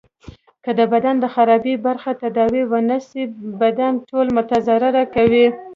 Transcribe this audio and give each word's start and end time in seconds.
که 0.63 0.71
د 0.79 0.81
بدن 0.93 1.15
د 1.19 1.25
خرابي 1.33 1.75
برخی 1.85 2.13
تداوي 2.23 2.63
ونه 2.71 2.97
سي 3.09 3.23
بدن 3.61 3.93
ټول 4.09 4.27
متضرر 4.37 4.95
کوي. 5.15 5.47